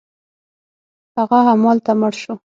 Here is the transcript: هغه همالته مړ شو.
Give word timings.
هغه 1.17 1.37
همالته 1.47 1.91
مړ 1.99 2.13
شو. 2.21 2.33